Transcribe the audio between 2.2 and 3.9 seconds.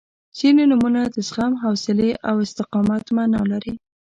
او استقامت معنا لري.